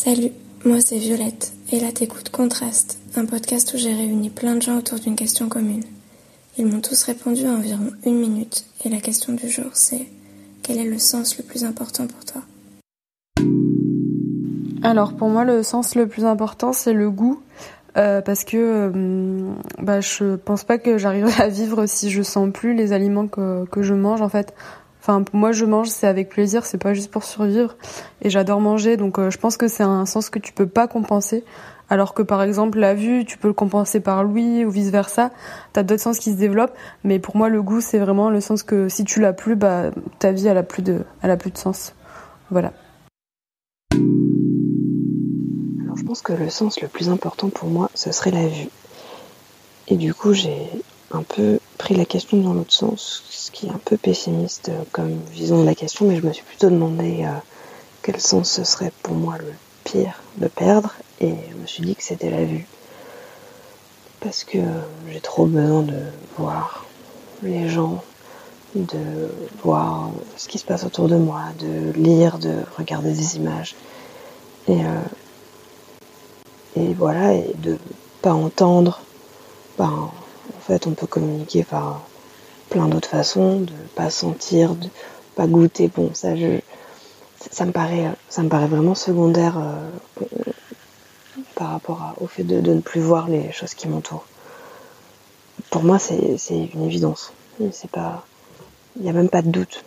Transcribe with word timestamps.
Salut, 0.00 0.30
moi 0.64 0.80
c'est 0.80 0.96
Violette, 0.96 1.52
et 1.72 1.80
là 1.80 1.90
t'écoutes 1.90 2.28
Contraste, 2.28 3.00
un 3.16 3.24
podcast 3.24 3.74
où 3.74 3.78
j'ai 3.78 3.92
réuni 3.92 4.30
plein 4.30 4.54
de 4.54 4.62
gens 4.62 4.78
autour 4.78 5.00
d'une 5.00 5.16
question 5.16 5.48
commune. 5.48 5.82
Ils 6.56 6.66
m'ont 6.66 6.80
tous 6.80 7.02
répondu 7.02 7.44
en 7.48 7.56
environ 7.56 7.90
une 8.06 8.20
minute, 8.20 8.64
et 8.84 8.90
la 8.90 9.00
question 9.00 9.32
du 9.32 9.48
jour 9.48 9.70
c'est 9.72 10.06
quel 10.62 10.78
est 10.78 10.88
le 10.88 11.00
sens 11.00 11.36
le 11.36 11.42
plus 11.42 11.64
important 11.64 12.06
pour 12.06 12.24
toi? 12.24 12.42
Alors 14.84 15.14
pour 15.14 15.30
moi 15.30 15.42
le 15.42 15.64
sens 15.64 15.96
le 15.96 16.06
plus 16.06 16.24
important 16.24 16.72
c'est 16.72 16.92
le 16.92 17.10
goût. 17.10 17.40
Euh, 17.96 18.20
parce 18.20 18.44
que 18.44 18.56
euh, 18.56 19.50
bah, 19.82 20.00
je 20.00 20.36
pense 20.36 20.62
pas 20.62 20.78
que 20.78 20.98
j'arriverai 20.98 21.42
à 21.42 21.48
vivre 21.48 21.86
si 21.86 22.10
je 22.10 22.22
sens 22.22 22.48
plus 22.52 22.72
les 22.72 22.92
aliments 22.92 23.26
que, 23.26 23.64
que 23.64 23.82
je 23.82 23.94
mange 23.94 24.22
en 24.22 24.28
fait. 24.28 24.54
Enfin, 25.00 25.24
moi, 25.32 25.52
je 25.52 25.64
mange, 25.64 25.88
c'est 25.88 26.06
avec 26.06 26.28
plaisir, 26.28 26.66
c'est 26.66 26.78
pas 26.78 26.92
juste 26.92 27.10
pour 27.10 27.24
survivre. 27.24 27.76
Et 28.22 28.30
j'adore 28.30 28.60
manger, 28.60 28.96
donc 28.96 29.18
euh, 29.18 29.30
je 29.30 29.38
pense 29.38 29.56
que 29.56 29.68
c'est 29.68 29.82
un 29.82 30.06
sens 30.06 30.28
que 30.28 30.38
tu 30.38 30.52
peux 30.52 30.66
pas 30.66 30.88
compenser. 30.88 31.44
Alors 31.90 32.12
que 32.12 32.22
par 32.22 32.42
exemple, 32.42 32.78
la 32.78 32.94
vue, 32.94 33.24
tu 33.24 33.38
peux 33.38 33.48
le 33.48 33.54
compenser 33.54 34.00
par 34.00 34.22
l'ouïe 34.22 34.64
ou 34.64 34.70
vice 34.70 34.90
versa. 34.90 35.30
T'as 35.72 35.82
d'autres 35.82 36.02
sens 36.02 36.18
qui 36.18 36.32
se 36.32 36.36
développent. 36.36 36.74
Mais 37.04 37.18
pour 37.18 37.36
moi, 37.36 37.48
le 37.48 37.62
goût, 37.62 37.80
c'est 37.80 37.98
vraiment 37.98 38.28
le 38.28 38.40
sens 38.40 38.62
que 38.62 38.88
si 38.88 39.04
tu 39.04 39.20
l'as 39.20 39.32
plus, 39.32 39.56
bah, 39.56 39.90
ta 40.18 40.32
vie, 40.32 40.48
a 40.48 40.62
plus 40.62 40.82
de, 40.82 41.04
elle 41.22 41.30
a 41.30 41.36
plus 41.36 41.50
de 41.50 41.58
sens. 41.58 41.94
Voilà. 42.50 42.72
Alors, 45.82 45.96
je 45.96 46.04
pense 46.04 46.20
que 46.20 46.34
le 46.34 46.50
sens 46.50 46.80
le 46.82 46.88
plus 46.88 47.08
important 47.08 47.48
pour 47.48 47.70
moi, 47.70 47.90
ce 47.94 48.12
serait 48.12 48.32
la 48.32 48.46
vue. 48.46 48.68
Et 49.86 49.96
du 49.96 50.12
coup, 50.12 50.34
j'ai 50.34 50.68
un 51.10 51.22
peu 51.22 51.58
pris 51.78 51.94
la 51.94 52.04
question 52.04 52.36
dans 52.38 52.52
l'autre 52.52 52.72
sens, 52.72 53.22
ce 53.30 53.50
qui 53.50 53.66
est 53.66 53.70
un 53.70 53.80
peu 53.84 53.96
pessimiste 53.96 54.70
comme 54.92 55.18
vision 55.30 55.60
de 55.60 55.64
la 55.64 55.76
question, 55.76 56.06
mais 56.06 56.16
je 56.16 56.26
me 56.26 56.32
suis 56.32 56.42
plutôt 56.42 56.68
demandé 56.68 57.24
euh, 57.24 57.30
quel 58.02 58.20
sens 58.20 58.50
ce 58.50 58.64
serait 58.64 58.92
pour 59.02 59.14
moi 59.14 59.38
le 59.38 59.52
pire 59.84 60.20
de 60.36 60.48
perdre, 60.48 60.94
et 61.20 61.34
je 61.50 61.56
me 61.56 61.66
suis 61.66 61.84
dit 61.84 61.94
que 61.94 62.02
c'était 62.02 62.30
la 62.30 62.44
vue. 62.44 62.66
Parce 64.20 64.42
que 64.42 64.58
j'ai 65.08 65.20
trop 65.20 65.46
besoin 65.46 65.82
de 65.82 66.02
voir 66.36 66.84
les 67.42 67.68
gens, 67.68 68.02
de 68.74 69.30
voir 69.62 70.10
ce 70.36 70.48
qui 70.48 70.58
se 70.58 70.64
passe 70.64 70.84
autour 70.84 71.08
de 71.08 71.16
moi, 71.16 71.42
de 71.60 71.92
lire, 71.92 72.38
de 72.38 72.56
regarder 72.76 73.12
des 73.12 73.36
images. 73.36 73.76
Et, 74.66 74.84
euh, 74.84 75.00
et 76.76 76.92
voilà, 76.94 77.34
et 77.34 77.54
de 77.58 77.78
pas 78.20 78.32
entendre, 78.32 79.00
ben, 79.78 79.86
en 79.86 80.12
fait, 80.68 80.86
on 80.86 80.92
peut 80.92 81.06
communiquer 81.06 81.64
par 81.64 82.06
plein 82.68 82.88
d'autres 82.88 83.08
façons, 83.08 83.60
de 83.60 83.72
pas 83.94 84.10
sentir, 84.10 84.74
de 84.74 84.88
pas 85.34 85.46
goûter. 85.46 85.88
Bon, 85.88 86.10
ça, 86.12 86.36
je, 86.36 86.60
ça 87.50 87.64
me 87.64 87.72
paraît, 87.72 88.10
vraiment 88.66 88.94
secondaire 88.94 89.58
euh, 89.58 90.22
par 91.54 91.70
rapport 91.70 92.14
au 92.20 92.26
fait 92.26 92.44
de, 92.44 92.60
ne 92.60 92.80
plus 92.80 93.00
voir 93.00 93.28
les 93.28 93.50
choses 93.52 93.74
qui 93.74 93.88
m'entourent. 93.88 94.26
Pour 95.70 95.82
moi, 95.82 95.98
c'est 95.98 96.36
une 96.74 96.84
évidence. 96.84 97.32
C'est 97.72 97.90
pas, 97.90 98.26
il 98.96 99.02
n'y 99.02 99.10
a 99.10 99.12
même 99.12 99.28
pas 99.30 99.42
de 99.42 99.50
doute. 99.50 99.84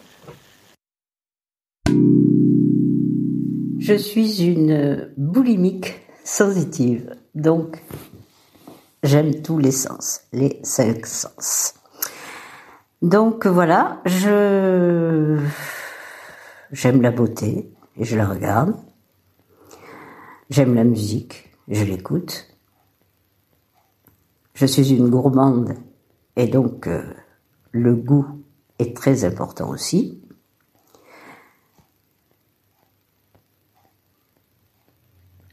Je 3.80 3.96
suis 3.96 4.44
une 4.44 5.12
boulimique 5.18 6.02
sensitive, 6.24 7.16
donc 7.34 7.82
j'aime 9.04 9.42
tous 9.42 9.58
les 9.58 9.72
sens, 9.72 10.22
les 10.32 10.60
cinq 10.64 11.06
sens. 11.06 11.74
Donc 13.02 13.48
voilà, 13.48 14.02
je 14.06 15.40
j'aime 16.72 17.02
la 17.02 17.12
beauté 17.12 17.74
et 17.98 18.06
je 18.06 18.16
la 18.16 18.28
regarde. 18.28 18.76
J'aime 20.50 20.76
la 20.76 20.84
musique, 20.84 21.52
je 21.68 21.84
l'écoute. 21.84 22.48
Je 24.54 24.66
suis 24.66 24.94
une 24.94 25.10
gourmande 25.10 25.74
et 26.36 26.48
donc 26.48 26.88
euh, 26.88 27.04
le 27.72 27.96
goût 27.96 28.28
est 28.78 28.96
très 28.96 29.24
important 29.24 29.70
aussi. 29.70 30.22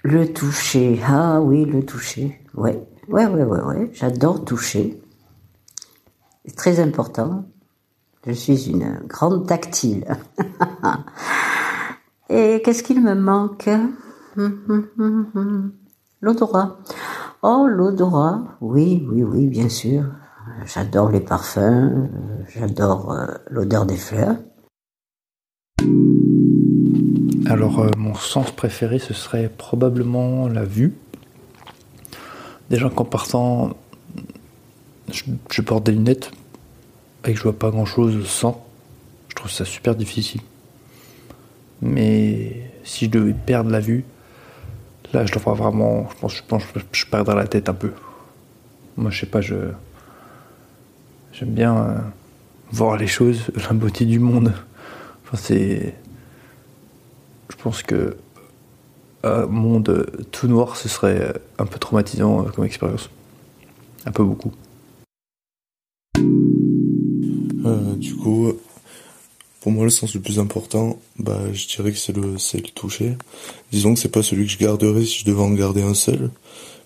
Le 0.03 0.33
toucher, 0.33 1.01
ah 1.06 1.41
oui, 1.41 1.65
le 1.65 1.84
toucher, 1.84 2.41
ouais. 2.55 2.87
Ouais, 3.09 3.25
ouais, 3.25 3.43
ouais, 3.43 3.61
ouais. 3.63 3.91
J'adore 3.95 4.45
toucher. 4.45 5.01
C'est 6.45 6.57
très 6.57 6.79
important. 6.79 7.47
Je 8.27 8.33
suis 8.33 8.69
une 8.69 9.01
grande 9.07 9.47
tactile. 9.47 10.05
Et 12.29 12.61
qu'est-ce 12.63 12.83
qu'il 12.83 13.03
me 13.03 13.15
manque? 13.15 13.71
L'odorat. 16.21 16.77
Oh, 17.43 17.67
l'odorat. 17.67 18.43
Oui, 18.61 19.07
oui, 19.11 19.23
oui, 19.23 19.47
bien 19.47 19.71
sûr. 19.71 20.05
J'adore 20.67 21.11
les 21.11 21.21
parfums. 21.21 22.11
J'adore 22.49 23.13
euh, 23.13 23.27
l'odeur 23.51 23.87
des 23.87 23.97
fleurs. 23.97 24.37
Alors, 27.47 27.81
euh, 27.81 27.91
mon 27.97 28.15
sens 28.15 28.51
préféré, 28.51 28.99
ce 28.99 29.15
serait 29.15 29.51
probablement 29.57 30.49
la 30.49 30.65
vue. 30.65 30.93
Déjà 32.71 32.91
qu'en 32.91 33.05
partant, 33.05 33.71
je, 35.11 35.62
porte 35.62 35.84
des 35.84 35.93
lunettes 35.93 36.31
et 37.25 37.33
que 37.33 37.39
je 37.39 37.43
vois 37.43 37.59
pas 37.59 37.71
grand 37.71 37.87
chose 37.87 38.27
sans. 38.27 38.65
Je 39.29 39.34
trouve 39.34 39.51
ça 39.51 39.65
super 39.65 39.95
difficile. 39.95 40.41
Mais 41.81 42.71
si 42.84 43.07
je 43.07 43.11
devais 43.11 43.33
perdre 43.33 43.71
la 43.71 43.81
vue, 43.81 44.05
là 45.12 45.25
je 45.25 45.33
devrais 45.33 45.55
vraiment. 45.55 46.09
Je 46.11 46.17
pense, 46.21 46.37
je 46.37 46.43
pense 46.47 46.65
que 46.67 46.81
je 46.93 47.07
perdrais 47.07 47.37
la 47.37 47.47
tête 47.47 47.69
un 47.69 47.75
peu. 47.75 47.93
Moi 48.97 49.11
je 49.11 49.21
sais 49.21 49.27
pas, 49.27 49.41
je. 49.41 49.57
J'aime 51.33 51.51
bien 51.51 51.77
euh, 51.77 51.99
voir 52.73 52.97
les 52.97 53.07
choses, 53.07 53.51
la 53.69 53.73
beauté 53.73 54.05
du 54.05 54.19
monde. 54.19 54.53
Enfin 55.25 55.37
c'est. 55.37 55.95
Je 57.49 57.57
pense 57.57 57.83
que 57.83 58.17
un 59.23 59.47
monde 59.47 60.06
tout 60.31 60.47
noir, 60.47 60.77
ce 60.77 60.89
serait 60.89 61.34
un 61.59 61.67
peu 61.67 61.79
traumatisant 61.79 62.47
euh, 62.47 62.51
comme 62.51 62.65
expérience. 62.65 63.11
Un 64.06 64.12
peu 64.12 64.25
beaucoup. 64.25 64.53
Euh, 67.65 67.95
du 67.97 68.15
coup, 68.15 68.53
pour 69.61 69.73
moi, 69.73 69.84
le 69.84 69.91
sens 69.91 70.15
le 70.15 70.21
plus 70.21 70.39
important, 70.39 70.99
bah, 71.19 71.41
je 71.53 71.67
dirais 71.67 71.93
que 71.93 71.99
c'est 71.99 72.17
le, 72.17 72.37
toucher. 72.75 73.17
Disons 73.73 73.95
que 73.95 74.01
c'est 74.01 74.09
pas 74.09 74.23
celui 74.23 74.47
que 74.47 74.53
je 74.53 74.59
garderais 74.59 75.05
si 75.05 75.21
je 75.21 75.25
devais 75.25 75.43
en 75.43 75.51
garder 75.51 75.83
un 75.83 75.95
seul, 75.95 76.31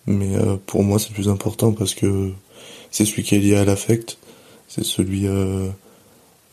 mais 0.07 0.35
euh, 0.37 0.57
pour 0.67 0.83
moi, 0.83 0.99
c'est 0.99 1.11
le 1.11 1.15
plus 1.15 1.29
important 1.29 1.73
parce 1.73 1.95
que 1.95 2.33
c'est 2.91 3.05
celui 3.05 3.23
qui 3.23 3.35
est 3.35 3.41
lié 3.41 3.57
à 3.57 3.65
l'affect, 3.65 4.19
c'est 4.69 4.85
celui 4.85 5.27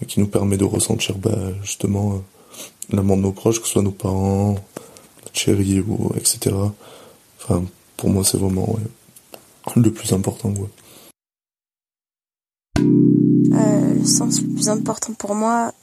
qui 0.07 0.19
nous 0.19 0.28
permet 0.28 0.57
de 0.57 0.66
ressentir, 0.66 1.18
bah, 1.18 1.38
justement, 1.63 2.22
l'amour 2.91 3.18
de 3.18 3.22
nos 3.22 3.31
proches, 3.31 3.59
que 3.59 3.66
ce 3.66 3.73
soit 3.73 3.81
nos 3.81 3.91
parents, 3.91 4.56
chérie 5.34 5.81
ou 5.81 6.12
etc. 6.16 6.56
Enfin, 7.41 7.63
pour 7.97 8.09
moi, 8.09 8.23
c'est 8.23 8.38
vraiment 8.38 8.78
le 9.75 9.91
plus 9.91 10.13
important. 10.13 10.53
Euh, 12.79 13.94
le 13.94 14.06
sens 14.06 14.41
le 14.41 14.47
plus 14.47 14.69
important 14.69 15.13
pour 15.13 15.35
moi, 15.35 15.73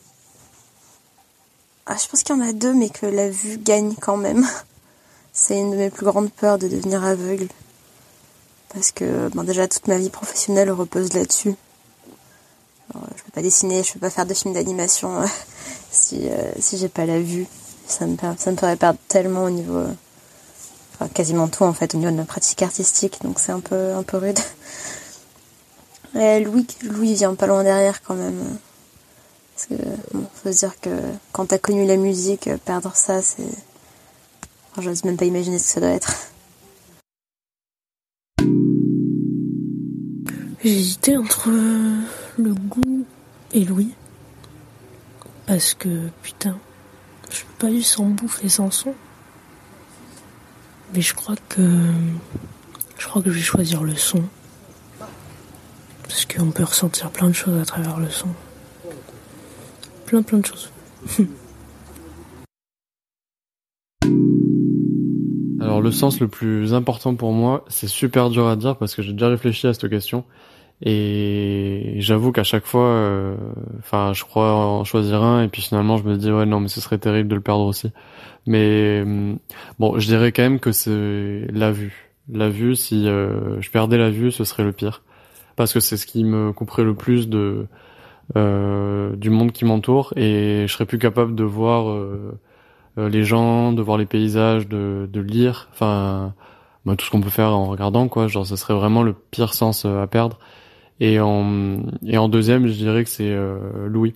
ah, 1.86 1.96
je 2.02 2.08
pense 2.08 2.24
qu'il 2.24 2.34
y 2.34 2.38
en 2.38 2.42
a 2.42 2.52
deux, 2.52 2.74
mais 2.74 2.88
que 2.88 3.06
la 3.06 3.30
vue 3.30 3.58
gagne 3.58 3.94
quand 4.00 4.16
même. 4.16 4.44
C'est 5.32 5.58
une 5.58 5.70
de 5.70 5.76
mes 5.76 5.90
plus 5.90 6.06
grandes 6.06 6.32
peurs 6.32 6.58
de 6.58 6.66
devenir 6.66 7.04
aveugle. 7.04 7.46
Parce 8.74 8.90
que 8.90 9.28
bon, 9.28 9.44
déjà 9.44 9.68
toute 9.68 9.86
ma 9.86 9.98
vie 9.98 10.10
professionnelle 10.10 10.70
repose 10.70 11.12
là-dessus. 11.12 11.54
Je 12.92 12.98
ne 12.98 13.04
peux 13.04 13.32
pas 13.34 13.42
dessiner, 13.42 13.82
je 13.82 13.92
peux 13.92 13.98
pas 13.98 14.10
faire 14.10 14.26
de 14.26 14.34
films 14.34 14.54
d'animation 14.54 15.24
si, 15.90 16.28
euh, 16.28 16.52
si 16.58 16.78
j'ai 16.78 16.88
pas 16.88 17.06
la 17.06 17.20
vue 17.20 17.46
ça 17.86 18.06
me, 18.06 18.16
ça 18.38 18.50
me 18.50 18.56
ferait 18.56 18.76
perdre 18.76 18.98
tellement 19.08 19.44
au 19.44 19.50
niveau, 19.50 19.84
enfin 20.94 21.08
quasiment 21.08 21.48
tout 21.48 21.64
en 21.64 21.72
fait 21.72 21.94
au 21.94 21.98
niveau 21.98 22.10
de 22.10 22.16
ma 22.16 22.24
pratique 22.24 22.62
artistique, 22.62 23.18
donc 23.22 23.38
c'est 23.38 23.52
un 23.52 23.60
peu, 23.60 23.94
un 23.94 24.02
peu 24.02 24.16
rude. 24.16 24.38
Et 26.18 26.40
Louis, 26.40 26.66
Louis 26.82 27.14
vient 27.14 27.34
pas 27.34 27.46
loin 27.46 27.62
derrière 27.62 28.02
quand 28.02 28.14
même. 28.14 28.58
Parce 29.54 29.66
que, 29.66 29.74
bon, 30.14 30.26
faut 30.34 30.52
se 30.52 30.58
dire 30.58 30.80
que 30.80 30.90
quand 31.32 31.46
t'as 31.46 31.58
connu 31.58 31.86
la 31.86 31.96
musique, 31.96 32.48
perdre 32.64 32.94
ça, 32.94 33.22
c'est. 33.22 33.42
Enfin, 34.72 34.82
j'ose 34.82 35.04
même 35.04 35.16
pas 35.16 35.24
imaginer 35.24 35.58
ce 35.58 35.64
que 35.64 35.70
ça 35.70 35.80
doit 35.80 35.90
être. 35.90 36.14
J'hésitais 40.62 41.16
entre 41.16 41.50
le 41.50 42.54
goût 42.54 43.04
et 43.52 43.64
Louis. 43.64 43.94
Parce 45.46 45.74
que, 45.74 46.08
putain, 46.22 46.58
je 47.30 47.42
peux 47.42 47.66
pas 47.66 47.68
vivre 47.68 47.84
sans 47.84 48.04
bouffe 48.04 48.44
et 48.44 48.48
sans 48.48 48.70
son. 48.70 48.94
Mais 50.94 51.00
je 51.00 51.14
crois 51.14 51.34
que. 51.48 51.62
Je 52.98 53.06
crois 53.06 53.22
que 53.22 53.30
je 53.30 53.36
vais 53.36 53.42
choisir 53.42 53.82
le 53.82 53.94
son. 53.94 54.22
Parce 56.02 56.24
qu'on 56.24 56.50
peut 56.50 56.64
ressentir 56.64 57.10
plein 57.10 57.28
de 57.28 57.34
choses 57.34 57.60
à 57.60 57.64
travers 57.64 57.98
le 57.98 58.08
son. 58.08 58.28
Plein, 60.06 60.22
plein 60.22 60.38
de 60.38 60.46
choses. 60.46 60.70
Alors 65.60 65.80
le 65.80 65.90
sens 65.90 66.20
le 66.20 66.28
plus 66.28 66.74
important 66.74 67.16
pour 67.16 67.32
moi, 67.32 67.64
c'est 67.68 67.88
super 67.88 68.30
dur 68.30 68.46
à 68.46 68.54
dire 68.54 68.76
parce 68.76 68.94
que 68.94 69.02
j'ai 69.02 69.12
déjà 69.12 69.28
réfléchi 69.28 69.66
à 69.66 69.74
cette 69.74 69.90
question 69.90 70.24
et 70.82 71.94
j'avoue 71.98 72.32
qu'à 72.32 72.44
chaque 72.44 72.66
fois, 72.66 72.86
euh, 72.86 73.36
enfin, 73.78 74.12
je 74.12 74.24
crois 74.24 74.54
en 74.54 74.84
choisir 74.84 75.22
un 75.22 75.42
et 75.44 75.48
puis 75.48 75.62
finalement 75.62 75.96
je 75.96 76.04
me 76.04 76.16
dis 76.16 76.30
ouais 76.30 76.46
non 76.46 76.60
mais 76.60 76.68
ce 76.68 76.80
serait 76.80 76.98
terrible 76.98 77.28
de 77.28 77.34
le 77.34 77.40
perdre 77.40 77.64
aussi. 77.64 77.92
Mais 78.46 79.00
hum, 79.02 79.38
bon, 79.78 79.98
je 79.98 80.06
dirais 80.06 80.32
quand 80.32 80.42
même 80.42 80.60
que 80.60 80.72
c'est 80.72 81.46
la 81.52 81.72
vue. 81.72 82.12
La 82.32 82.48
vue, 82.48 82.74
si 82.76 83.08
euh, 83.08 83.60
je 83.60 83.70
perdais 83.70 83.98
la 83.98 84.10
vue, 84.10 84.32
ce 84.32 84.44
serait 84.44 84.64
le 84.64 84.72
pire 84.72 85.02
parce 85.56 85.72
que 85.72 85.80
c'est 85.80 85.96
ce 85.96 86.06
qui 86.06 86.22
me 86.22 86.52
couperait 86.52 86.84
le 86.84 86.94
plus 86.94 87.28
de 87.28 87.66
euh, 88.36 89.16
du 89.16 89.30
monde 89.30 89.52
qui 89.52 89.64
m'entoure 89.64 90.12
et 90.16 90.64
je 90.66 90.72
serais 90.72 90.86
plus 90.86 90.98
capable 90.98 91.34
de 91.34 91.44
voir 91.44 91.90
euh, 91.90 92.38
euh, 92.98 93.08
les 93.08 93.24
gens, 93.24 93.72
de 93.72 93.82
voir 93.82 93.98
les 93.98 94.06
paysages, 94.06 94.68
de, 94.68 95.08
de 95.10 95.20
lire, 95.20 95.68
enfin 95.72 96.34
bah, 96.84 96.94
tout 96.96 97.04
ce 97.06 97.10
qu'on 97.10 97.20
peut 97.20 97.30
faire 97.30 97.50
en 97.50 97.66
regardant 97.66 98.08
quoi. 98.08 98.28
Genre 98.28 98.46
ce 98.46 98.56
serait 98.56 98.74
vraiment 98.74 99.02
le 99.02 99.14
pire 99.14 99.54
sens 99.54 99.84
euh, 99.84 100.02
à 100.02 100.06
perdre. 100.06 100.38
Et 100.98 101.20
en 101.20 101.82
et 102.06 102.16
en 102.16 102.28
deuxième, 102.28 102.66
je 102.66 102.72
dirais 102.72 103.04
que 103.04 103.10
c'est 103.10 103.30
euh, 103.30 103.86
Louis, 103.86 104.14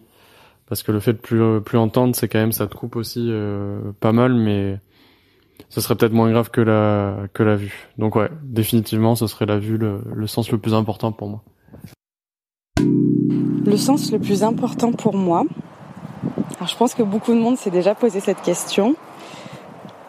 parce 0.67 0.83
que 0.83 0.93
le 0.93 1.01
fait 1.01 1.13
de 1.13 1.19
plus 1.19 1.61
plus 1.61 1.79
entendre, 1.79 2.15
c'est 2.15 2.29
quand 2.29 2.39
même 2.39 2.53
ça 2.53 2.67
te 2.67 2.75
coupe 2.75 2.97
aussi 2.97 3.27
euh, 3.29 3.93
pas 4.01 4.13
mal, 4.13 4.33
mais 4.35 4.81
ce 5.69 5.83
serait 5.83 5.95
peut-être 5.95 6.15
moins 6.15 6.31
grave 6.31 6.51
que 6.51 6.63
la 6.63 7.29
que 7.35 7.43
la 7.43 7.57
vue. 7.57 7.89
Donc 7.99 8.17
ouais, 8.17 8.31
définitivement, 8.43 9.15
ce 9.15 9.27
serait 9.27 9.45
la 9.45 9.59
vue 9.59 9.77
le, 9.77 10.01
le 10.15 10.27
sens 10.27 10.51
le 10.51 10.59
plus 10.59 10.73
important 10.73 11.13
pour 11.13 11.29
moi. 11.29 11.43
Le 12.79 13.77
sens 13.77 14.11
le 14.11 14.19
plus 14.19 14.43
important 14.43 14.93
pour 14.93 15.15
moi, 15.15 15.45
alors 16.57 16.67
je 16.67 16.77
pense 16.77 16.95
que 16.95 17.03
beaucoup 17.03 17.35
de 17.35 17.39
monde 17.39 17.59
s'est 17.59 17.71
déjà 17.71 17.95
posé 17.95 18.21
cette 18.21 18.41
question. 18.41 18.97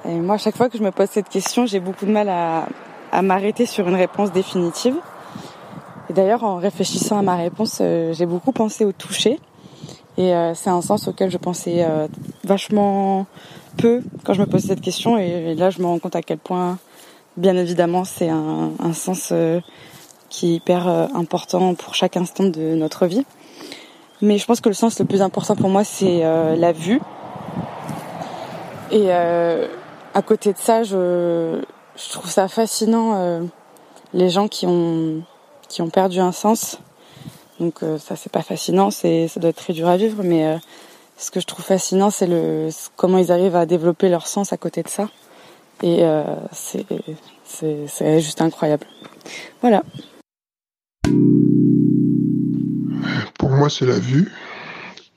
Et 0.06 0.19
moi, 0.19 0.35
à 0.35 0.38
chaque 0.38 0.56
fois 0.56 0.69
que 0.69 0.77
je 0.77 0.83
me 0.83 0.91
pose 0.91 1.09
cette 1.09 1.29
question, 1.29 1.65
j'ai 1.65 1.79
beaucoup 1.81 2.06
de 2.06 2.12
mal 2.12 2.29
à, 2.29 2.65
à 3.12 3.21
m'arrêter 3.21 3.65
sur 3.65 3.88
une 3.88 3.95
réponse 3.95 4.31
définitive. 4.31 4.95
Et 6.12 6.13
d'ailleurs, 6.13 6.44
en 6.44 6.58
réfléchissant 6.58 7.18
à 7.18 7.22
ma 7.22 7.38
réponse, 7.38 7.78
euh, 7.80 8.12
j'ai 8.12 8.25
beaucoup 8.25 8.52
pensé 8.52 8.84
au 8.84 8.92
toucher. 8.92 9.40
Et 10.18 10.36
euh, 10.36 10.54
c'est 10.54 10.69
un 10.69 10.81
sens 10.81 11.08
auquel 11.08 11.31
je 11.31 11.38
pensais 11.38 11.86
euh, 11.86 12.10
vachement 12.44 13.25
peu 13.78 14.04
quand 14.25 14.34
je 14.34 14.42
me 14.42 14.46
posais 14.46 14.68
cette 14.68 14.81
question. 14.81 15.18
Et, 15.18 15.56
là, 15.56 15.69
je 15.69 15.80
me 15.80 15.86
rends 15.86 16.00
compte 16.00 16.18
à 16.18 16.22
quel 16.22 16.38
point, 16.38 16.78
bien 17.38 17.56
évidemment, 17.56 18.04
c'est 18.04 18.28
un, 18.28 18.74
sens 18.92 19.31
qui 20.28 20.52
est 20.52 20.56
hyper 20.56 20.86
important 21.16 21.75
pour 21.75 21.96
chaque 21.96 22.18
instant 22.18 22.44
de 22.44 22.75
notre 22.75 23.06
vie. 23.06 23.25
Mais 24.22 24.38
je 24.38 24.46
pense 24.46 24.60
que 24.60 24.68
le 24.68 24.75
sens 24.75 25.00
le 25.00 25.06
plus 25.06 25.22
important 25.22 25.56
pour 25.56 25.69
moi, 25.69 25.86
c'est 25.86 26.24
la 26.57 26.74
vue. 26.74 27.00
Et 28.92 29.14
à 29.14 30.22
côté 30.25 30.52
de 30.52 30.57
ça, 30.57 30.84
je, 30.84 31.62
trouve 32.10 32.30
ça 32.30 32.50
fascinant 32.50 33.40
les 34.14 34.30
gens 34.30 34.50
qui 34.50 34.68
ont 34.68 35.24
qui 35.71 35.81
ont 35.81 35.89
perdu 35.89 36.19
un 36.19 36.31
sens. 36.31 36.79
Donc 37.59 37.83
euh, 37.83 37.97
ça, 37.97 38.15
c'est 38.15 38.31
pas 38.31 38.41
fascinant, 38.41 38.91
c'est 38.91 39.27
ça 39.27 39.39
doit 39.39 39.51
être 39.51 39.57
très 39.57 39.73
dur 39.73 39.88
à 39.88 39.97
vivre. 39.97 40.23
Mais 40.23 40.45
euh, 40.45 40.57
ce 41.18 41.31
que 41.31 41.39
je 41.39 41.47
trouve 41.47 41.63
fascinant, 41.63 42.09
c'est 42.09 42.27
le 42.27 42.69
comment 42.95 43.18
ils 43.18 43.31
arrivent 43.31 43.56
à 43.56 43.65
développer 43.65 44.09
leur 44.09 44.27
sens 44.27 44.51
à 44.53 44.57
côté 44.57 44.83
de 44.83 44.89
ça. 44.89 45.09
Et 45.81 46.03
euh, 46.03 46.23
c'est 46.51 48.21
juste 48.21 48.41
incroyable. 48.41 48.85
Voilà. 49.62 49.83
Pour 53.39 53.50
moi, 53.50 53.69
c'est 53.69 53.85
la 53.85 53.97
vue. 53.97 54.31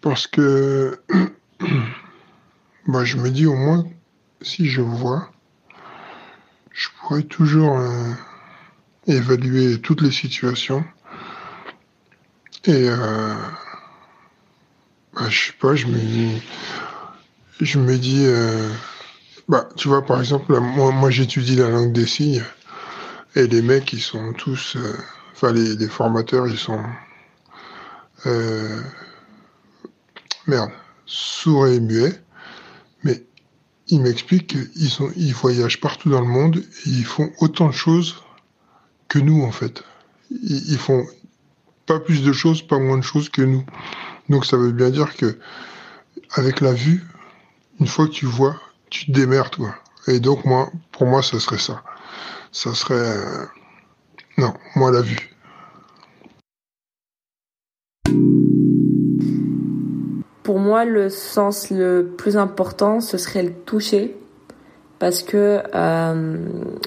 Parce 0.00 0.26
que 0.26 1.00
moi, 2.86 3.04
je 3.04 3.16
me 3.16 3.30
dis 3.30 3.46
au 3.46 3.54
moins, 3.54 3.84
si 4.42 4.66
je 4.66 4.82
vois, 4.82 5.30
je 6.70 6.88
pourrais 7.00 7.22
toujours 7.22 7.78
évaluer 9.06 9.80
toutes 9.80 10.02
les 10.02 10.10
situations. 10.10 10.84
Et 12.64 12.88
euh, 12.88 13.34
bah, 15.14 15.28
je 15.28 15.46
sais 15.46 15.52
pas, 15.60 15.74
je 15.74 15.86
me 15.86 15.98
dis, 15.98 16.42
je 17.60 17.78
me 17.78 17.98
dis, 17.98 18.24
euh, 18.24 18.70
bah, 19.48 19.68
tu 19.76 19.88
vois, 19.88 20.04
par 20.04 20.20
exemple, 20.20 20.58
moi, 20.58 20.90
moi 20.92 21.10
j'étudie 21.10 21.56
la 21.56 21.68
langue 21.68 21.92
des 21.92 22.06
signes, 22.06 22.42
et 23.36 23.46
les 23.46 23.62
mecs, 23.62 23.92
ils 23.92 24.00
sont 24.00 24.32
tous, 24.32 24.76
euh, 24.76 24.96
enfin, 25.32 25.52
les, 25.52 25.88
formateurs, 25.88 26.48
ils 26.48 26.56
sont, 26.56 26.80
merde, 30.46 30.70
sourds 31.04 31.66
et 31.66 31.80
muets, 31.80 32.22
mais 33.02 33.22
ils 33.88 34.00
m'expliquent 34.00 34.46
qu'ils 34.46 34.90
ils 35.16 35.34
voyagent 35.34 35.80
partout 35.80 36.08
dans 36.08 36.20
le 36.20 36.26
monde 36.26 36.56
et 36.56 36.88
ils 36.88 37.04
font 37.04 37.30
autant 37.40 37.66
de 37.66 37.74
choses 37.74 38.23
que 39.14 39.20
nous, 39.20 39.44
en 39.44 39.52
fait. 39.52 39.84
Ils, 40.30 40.78
font 40.78 41.06
pas 41.86 42.00
plus 42.00 42.24
de 42.24 42.32
choses, 42.32 42.62
pas 42.62 42.80
moins 42.80 42.98
de 42.98 43.04
choses 43.04 43.28
que 43.28 43.42
nous. 43.42 43.64
Donc 44.28 44.44
ça 44.44 44.56
veut 44.56 44.72
bien 44.72 44.90
dire 44.90 45.14
que 45.16 45.38
avec 46.32 46.60
la 46.60 46.72
vue, 46.72 47.04
une 47.78 47.86
fois 47.86 48.06
que 48.06 48.12
tu 48.12 48.26
vois, 48.26 48.56
tu 48.90 49.12
démerdes 49.12 49.54
quoi. 49.54 49.76
Et 50.08 50.18
donc 50.18 50.44
moi, 50.44 50.68
pour 50.90 51.06
moi, 51.06 51.22
ça 51.22 51.38
serait 51.38 51.58
ça. 51.58 51.84
Ça 52.50 52.74
serait 52.74 52.94
euh... 52.94 53.44
non, 54.36 54.52
moi 54.74 54.90
la 54.90 55.02
vue. 55.02 55.30
Pour 60.42 60.58
moi, 60.58 60.84
le 60.84 61.08
sens 61.08 61.70
le 61.70 62.14
plus 62.18 62.36
important, 62.36 63.00
ce 63.00 63.16
serait 63.16 63.44
le 63.44 63.52
toucher, 63.52 64.16
parce 65.04 65.22
que 65.22 65.60
euh, 65.74 66.36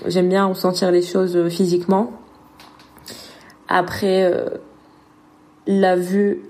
j'aime 0.08 0.28
bien 0.28 0.46
ressentir 0.46 0.90
les 0.90 1.04
choses 1.04 1.50
physiquement. 1.50 2.14
Après, 3.68 4.24
euh, 4.24 4.50
la 5.68 5.96
vue, 5.96 6.42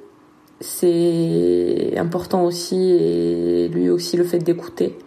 c'est 0.61 1.93
important 1.97 2.45
aussi, 2.45 2.77
et 2.77 3.67
lui 3.67 3.89
aussi 3.89 4.15
le 4.15 4.23
fait 4.23 4.39
d'écouter. 4.39 4.97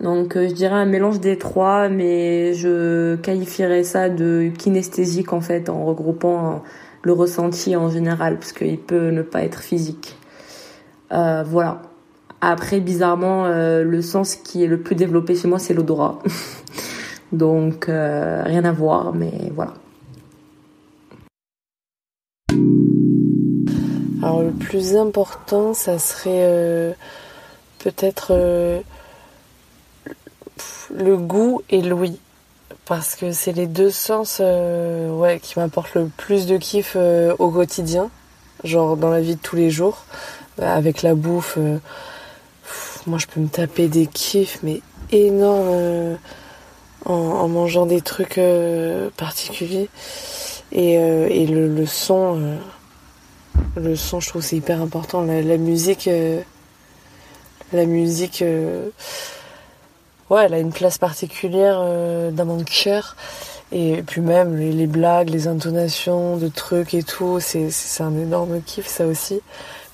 Donc 0.00 0.38
euh, 0.38 0.48
je 0.48 0.54
dirais 0.54 0.74
un 0.74 0.86
mélange 0.86 1.20
des 1.20 1.36
trois, 1.36 1.90
mais 1.90 2.54
je 2.54 3.16
qualifierais 3.16 3.84
ça 3.84 4.08
de 4.08 4.50
kinesthésique 4.56 5.34
en 5.34 5.42
fait, 5.42 5.68
en 5.68 5.84
regroupant 5.84 6.62
le 7.02 7.12
ressenti 7.12 7.76
en 7.76 7.90
général, 7.90 8.38
parce 8.38 8.54
qu'il 8.54 8.78
peut 8.78 9.10
ne 9.10 9.20
pas 9.20 9.42
être 9.42 9.60
physique. 9.60 10.16
Euh, 11.12 11.44
voilà. 11.46 11.82
Après, 12.46 12.78
bizarrement, 12.78 13.46
euh, 13.46 13.84
le 13.84 14.02
sens 14.02 14.36
qui 14.36 14.62
est 14.62 14.66
le 14.66 14.78
plus 14.78 14.94
développé 14.94 15.34
chez 15.34 15.48
moi, 15.48 15.58
c'est 15.58 15.72
l'odorat. 15.72 16.18
Donc 17.32 17.88
euh, 17.88 18.42
rien 18.44 18.66
à 18.66 18.72
voir, 18.72 19.14
mais 19.14 19.32
voilà. 19.54 19.72
Alors 24.22 24.42
le 24.42 24.50
plus 24.50 24.94
important, 24.94 25.72
ça 25.72 25.98
serait 25.98 26.44
euh, 26.44 26.92
peut-être 27.78 28.34
le 30.94 31.16
goût 31.16 31.62
et 31.70 31.80
l'ouïe. 31.80 32.20
Parce 32.84 33.16
que 33.16 33.32
c'est 33.32 33.52
les 33.52 33.66
deux 33.66 33.88
sens 33.88 34.42
qui 35.40 35.58
m'apportent 35.58 35.94
le 35.94 36.10
plus 36.14 36.44
de 36.44 36.58
kiff 36.58 36.94
au 37.38 37.50
quotidien. 37.50 38.10
Genre 38.64 38.98
dans 38.98 39.08
la 39.08 39.22
vie 39.22 39.36
de 39.36 39.40
tous 39.40 39.56
les 39.56 39.70
jours. 39.70 40.04
Avec 40.60 41.00
la 41.00 41.14
bouffe, 41.14 41.58
moi 43.06 43.18
je 43.18 43.26
peux 43.26 43.40
me 43.40 43.48
taper 43.48 43.88
des 43.88 44.06
kiffs, 44.06 44.60
mais 44.62 44.80
énormes 45.12 46.18
en, 47.04 47.12
en, 47.12 47.48
mangeant 47.48 47.86
des 47.86 48.00
trucs 48.00 48.40
particuliers. 49.16 49.88
Et, 50.72 50.94
et 50.94 51.46
le, 51.46 51.68
le, 51.68 51.86
son 51.86 52.58
le 53.76 53.96
son 53.96 54.20
je 54.20 54.28
trouve 54.28 54.42
c'est 54.42 54.56
hyper 54.56 54.80
important. 54.80 55.22
La, 55.22 55.56
musique 55.56 56.08
euh, 56.08 56.40
la 57.72 57.86
musique 57.86 58.42
euh, 58.42 58.88
ouais 60.30 60.44
elle 60.44 60.54
a 60.54 60.58
une 60.58 60.72
place 60.72 60.98
particulière 60.98 61.78
euh, 61.80 62.30
dans 62.30 62.44
mon 62.44 62.62
cœur. 62.64 63.16
Et 63.72 64.02
puis 64.02 64.20
même 64.20 64.56
les, 64.56 64.72
les, 64.72 64.86
blagues 64.86 65.30
les 65.30 65.48
intonations 65.48 66.36
de 66.36 66.48
trucs 66.48 66.94
et 66.94 67.02
tout 67.02 67.40
c'est 67.40 67.70
un 68.00 68.16
énorme 68.16 68.60
kiff 68.62 68.86
ça 68.86 69.06
aussi. 69.06 69.40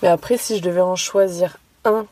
Mais 0.02 0.08
après 0.08 0.36
si 0.36 0.58
je 0.58 0.62
devais 0.62 0.80
en 0.80 0.96
choisir 0.96 1.56
un 1.84 2.06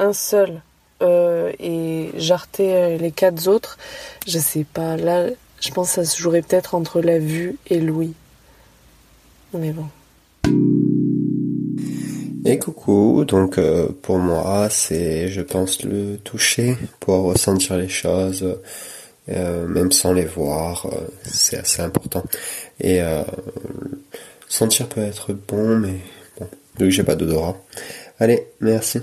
un 0.00 0.12
seul 0.12 0.60
et 1.02 2.10
jarter 2.16 2.98
les 2.98 3.10
quatre 3.10 3.48
autres 3.48 3.78
je 4.26 4.38
sais 4.38 4.64
pas 4.64 4.98
là 4.98 5.28
je 5.60 5.70
pense 5.70 5.88
que 5.88 5.94
ça 5.94 6.04
se 6.04 6.20
jouerait 6.20 6.42
peut-être 6.42 6.74
entre 6.74 7.00
la 7.00 7.18
vue 7.18 7.56
et 7.68 7.80
l'ouïe 7.80 8.12
mais 9.54 9.70
bon 9.72 9.86
et 12.46 12.58
coucou, 12.58 13.24
donc 13.26 13.58
euh, 13.58 13.88
pour 14.00 14.18
moi 14.18 14.68
c'est 14.70 15.28
je 15.28 15.42
pense 15.42 15.84
le 15.84 16.16
toucher, 16.16 16.76
pour 16.98 17.24
ressentir 17.24 17.76
les 17.76 17.88
choses, 17.88 18.56
euh, 19.28 19.66
même 19.68 19.92
sans 19.92 20.14
les 20.14 20.24
voir, 20.24 20.86
euh, 20.86 21.06
c'est 21.22 21.58
assez 21.58 21.82
important. 21.82 22.24
Et 22.80 23.00
sentir 24.48 24.88
peut 24.88 25.02
être 25.02 25.34
bon, 25.34 25.76
mais 25.76 25.96
bon, 26.38 26.48
vu 26.78 26.86
que 26.86 26.90
j'ai 26.90 27.04
pas 27.04 27.14
d'odorat. 27.14 27.56
Allez, 28.18 28.46
merci. 28.60 29.00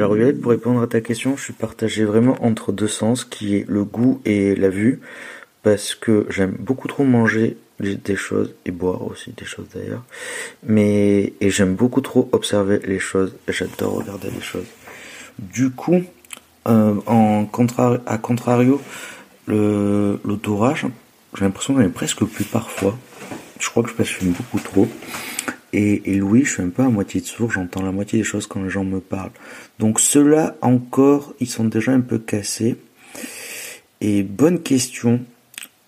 Alors 0.00 0.14
Violette, 0.14 0.40
pour 0.40 0.52
répondre 0.52 0.80
à 0.80 0.86
ta 0.86 1.02
question, 1.02 1.36
je 1.36 1.42
suis 1.42 1.52
partagé 1.52 2.06
vraiment 2.06 2.42
entre 2.42 2.72
deux 2.72 2.88
sens, 2.88 3.26
qui 3.26 3.56
est 3.56 3.66
le 3.68 3.84
goût 3.84 4.22
et 4.24 4.56
la 4.56 4.70
vue, 4.70 5.00
parce 5.62 5.94
que 5.94 6.26
j'aime 6.30 6.56
beaucoup 6.58 6.88
trop 6.88 7.04
manger 7.04 7.58
des 7.80 8.16
choses 8.16 8.54
et 8.64 8.70
boire 8.70 9.06
aussi 9.06 9.32
des 9.32 9.44
choses 9.44 9.66
d'ailleurs, 9.74 10.02
mais 10.62 11.34
et 11.42 11.50
j'aime 11.50 11.74
beaucoup 11.74 12.00
trop 12.00 12.30
observer 12.32 12.80
les 12.86 12.98
choses. 12.98 13.34
J'adore 13.46 13.96
regarder 13.96 14.30
les 14.30 14.40
choses. 14.40 14.64
Du 15.38 15.68
coup, 15.68 16.02
euh, 16.66 16.94
en 17.06 17.46
à 18.06 18.16
contrario, 18.16 18.80
l'odorat, 19.48 20.76
j'ai 20.76 20.88
l'impression 21.44 21.74
j'en 21.74 21.82
ai 21.82 21.90
presque 21.90 22.24
plus 22.24 22.44
parfois. 22.44 22.96
Je 23.58 23.68
crois 23.68 23.82
que 23.82 23.90
je 23.98 24.02
fume 24.02 24.32
beaucoup 24.32 24.60
trop. 24.60 24.88
Et, 25.72 26.16
Louis, 26.16 26.44
je 26.44 26.54
suis 26.54 26.62
un 26.62 26.68
peu 26.68 26.82
à 26.82 26.88
moitié 26.88 27.20
de 27.20 27.26
sourd, 27.26 27.50
j'entends 27.52 27.82
la 27.82 27.92
moitié 27.92 28.18
des 28.18 28.24
choses 28.24 28.46
quand 28.46 28.62
les 28.62 28.70
gens 28.70 28.84
me 28.84 29.00
parlent. 29.00 29.30
Donc 29.78 30.00
ceux-là 30.00 30.56
encore, 30.62 31.34
ils 31.38 31.48
sont 31.48 31.64
déjà 31.64 31.92
un 31.92 32.00
peu 32.00 32.18
cassés. 32.18 32.76
Et 34.00 34.22
bonne 34.22 34.60
question. 34.62 35.20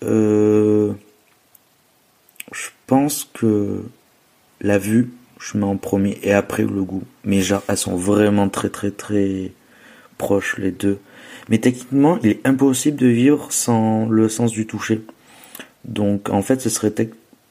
Euh, 0.03 0.93
je 2.53 2.69
pense 2.87 3.29
que 3.33 3.83
la 4.61 4.77
vue, 4.77 5.11
je 5.39 5.57
mets 5.57 5.65
en 5.65 5.77
premier 5.77 6.17
et 6.23 6.33
après 6.33 6.63
le 6.63 6.83
goût. 6.83 7.03
Mais 7.25 7.41
genre, 7.41 7.63
elles 7.67 7.77
sont 7.77 7.97
vraiment 7.97 8.47
très 8.47 8.69
très 8.69 8.91
très 8.91 9.51
proches 10.17 10.57
les 10.57 10.71
deux. 10.71 10.99
Mais 11.49 11.57
techniquement, 11.57 12.19
il 12.23 12.29
est 12.29 12.47
impossible 12.47 12.97
de 12.97 13.07
vivre 13.07 13.51
sans 13.51 14.07
le 14.07 14.29
sens 14.29 14.51
du 14.51 14.65
toucher. 14.65 15.01
Donc 15.83 16.29
en 16.29 16.41
fait, 16.41 16.61
ce 16.61 16.69
serait 16.69 16.93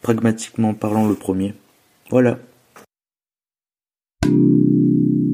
pragmatiquement 0.00 0.72
parlant 0.72 1.06
le 1.06 1.14
premier. 1.14 1.54
Voilà. 2.12 2.36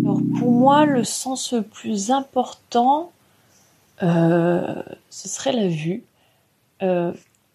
Alors 0.05 0.21
pour 0.39 0.53
moi, 0.53 0.87
le 0.87 1.03
sens 1.03 1.53
le 1.53 1.63
plus 1.63 2.13
important, 2.13 3.11
euh, 4.05 4.81
ce 5.11 5.29
serait 5.29 5.51
la 5.51 5.67
vue. 5.67 6.05
Euh, 6.83 7.13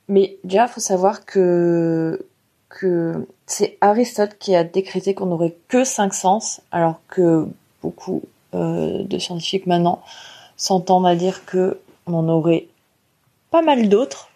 mais 0.10 0.36
déjà, 0.44 0.68
faut 0.68 0.82
savoir 0.82 1.24
que 1.26 2.28
que 2.68 3.26
c'est 3.46 3.78
Aristote 3.80 4.38
qui 4.40 4.56
a 4.56 4.66
décrété 4.66 5.14
qu'on 5.14 5.28
n'aurait 5.28 5.56
que 5.70 5.86
cinq 5.86 6.14
sens, 6.14 6.60
alors 6.74 7.00
que 7.08 7.48
beaucoup 7.82 8.24
euh, 8.56 9.06
de 9.06 9.18
scientifiques 9.20 9.68
maintenant 9.68 10.02
s'entendent 10.58 11.08
à 11.08 11.16
dire 11.16 11.46
que 11.46 11.80
on 12.08 12.14
en 12.14 12.28
aurait 12.28 12.68
pas 13.52 13.62
mal 13.62 13.88
d'autres. 13.88 14.28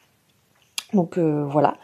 Donc 0.93 1.17
voilà. 1.17 1.75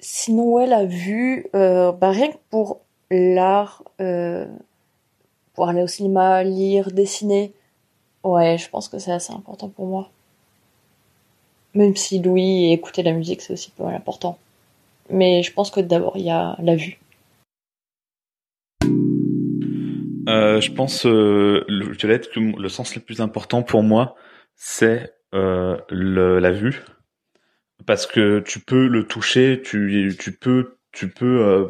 Sinon, 0.00 0.52
ouais, 0.52 0.66
la 0.66 0.84
vue, 0.84 1.46
euh, 1.54 1.92
bah, 1.92 2.10
rien 2.10 2.28
que 2.28 2.38
pour 2.50 2.80
l'art, 3.10 3.82
euh, 4.00 4.46
pour 5.54 5.68
aller 5.68 5.82
au 5.82 5.88
cinéma, 5.88 6.44
lire, 6.44 6.92
dessiner, 6.92 7.52
ouais, 8.22 8.58
je 8.58 8.68
pense 8.70 8.88
que 8.88 8.98
c'est 8.98 9.12
assez 9.12 9.32
important 9.32 9.68
pour 9.68 9.86
moi. 9.86 10.10
Même 11.74 11.96
si 11.96 12.20
Louis 12.20 12.66
et 12.66 12.72
écouter 12.72 13.02
la 13.02 13.12
musique, 13.12 13.40
c'est 13.42 13.52
aussi 13.52 13.70
pas 13.70 13.88
important. 13.88 14.38
Mais 15.10 15.42
je 15.42 15.52
pense 15.52 15.70
que 15.70 15.80
d'abord, 15.80 16.16
il 16.16 16.24
y 16.24 16.30
a 16.30 16.56
la 16.60 16.76
vue. 16.76 16.98
Euh, 20.28 20.60
je 20.60 20.70
pense, 20.72 21.06
euh, 21.06 21.64
Violette, 21.68 22.30
que 22.30 22.38
le 22.38 22.68
sens 22.68 22.94
le 22.94 23.00
plus 23.00 23.20
important 23.20 23.62
pour 23.62 23.82
moi, 23.82 24.14
c'est 24.54 25.12
euh, 25.34 25.78
la 25.90 26.50
vue 26.52 26.84
parce 27.86 28.06
que 28.06 28.40
tu 28.40 28.60
peux 28.60 28.86
le 28.86 29.06
toucher, 29.06 29.62
tu, 29.64 30.14
tu 30.18 30.32
peux, 30.32 30.78
tu 30.92 31.08
peux 31.08 31.40
euh, 31.42 31.64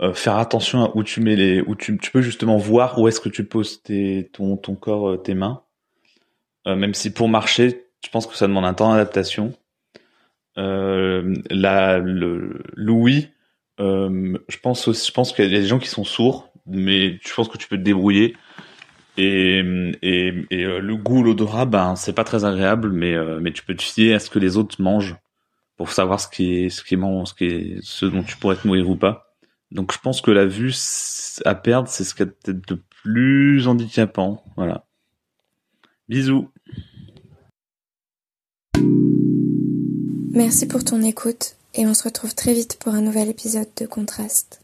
euh, 0.00 0.12
faire 0.14 0.36
attention 0.36 0.84
à 0.84 0.96
où 0.96 1.04
tu 1.04 1.20
mets 1.20 1.36
les, 1.36 1.60
où 1.60 1.74
tu, 1.74 1.96
tu 1.98 2.10
peux 2.10 2.22
justement 2.22 2.56
voir 2.56 2.98
où 2.98 3.08
est-ce 3.08 3.20
que 3.20 3.28
tu 3.28 3.44
poses 3.44 3.82
tes, 3.82 4.30
ton, 4.32 4.56
ton 4.56 4.74
corps, 4.74 5.10
euh, 5.10 5.16
tes 5.16 5.34
mains. 5.34 5.62
même 6.66 6.94
si 6.94 7.12
pour 7.12 7.28
marcher, 7.28 7.86
je 8.04 8.10
pense 8.10 8.26
que 8.26 8.36
ça 8.36 8.46
demande 8.46 8.64
un 8.64 8.74
temps 8.74 8.90
d'adaptation. 8.90 9.52
Euh, 10.58 11.34
la, 11.50 11.98
le, 11.98 12.62
Louis, 12.74 13.28
je 13.78 14.58
pense 14.62 14.86
aussi, 14.88 15.08
je 15.08 15.12
pense 15.12 15.32
qu'il 15.32 15.44
y 15.44 15.56
a 15.56 15.60
des 15.60 15.66
gens 15.66 15.78
qui 15.78 15.88
sont 15.88 16.04
sourds, 16.04 16.52
mais 16.66 17.18
je 17.24 17.34
pense 17.34 17.48
que 17.48 17.58
tu 17.58 17.68
peux 17.68 17.76
te 17.76 17.82
débrouiller. 17.82 18.36
Et, 19.18 19.58
et, 20.02 20.28
et 20.50 20.64
le 20.64 20.96
goût, 20.96 21.22
l'odorat, 21.22 21.66
ben 21.66 21.96
c'est 21.96 22.14
pas 22.14 22.24
très 22.24 22.44
agréable, 22.44 22.90
mais 22.90 23.14
mais 23.40 23.52
tu 23.52 23.64
peux 23.64 23.74
te 23.74 23.82
fier 23.82 24.14
à 24.14 24.18
ce 24.18 24.30
que 24.30 24.38
les 24.38 24.56
autres 24.56 24.80
mangent 24.80 25.16
pour 25.82 25.90
savoir 25.90 26.20
ce 26.20 26.28
qui 26.28 26.54
est 26.54 26.68
ce 26.68 26.84
qui 26.84 26.94
est 26.94 27.82
ce 27.82 27.82
ce 27.82 28.06
dont 28.06 28.22
tu 28.22 28.36
pourrais 28.36 28.54
te 28.54 28.68
nourrir 28.68 28.88
ou 28.88 28.94
pas. 28.94 29.34
Donc 29.72 29.92
je 29.92 29.98
pense 29.98 30.20
que 30.20 30.30
la 30.30 30.46
vue 30.46 30.72
à 31.44 31.56
perdre, 31.56 31.88
c'est 31.88 32.04
ce 32.04 32.14
qui 32.14 32.22
est 32.22 32.26
peut-être 32.26 32.70
le 32.70 32.80
plus 33.02 33.66
handicapant. 33.66 34.44
Voilà. 34.56 34.86
Bisous. 36.08 36.48
Merci 40.30 40.68
pour 40.68 40.84
ton 40.84 41.02
écoute 41.02 41.56
et 41.74 41.84
on 41.84 41.94
se 41.94 42.04
retrouve 42.04 42.36
très 42.36 42.54
vite 42.54 42.78
pour 42.78 42.94
un 42.94 43.00
nouvel 43.00 43.28
épisode 43.28 43.66
de 43.76 43.86
Contraste. 43.86 44.61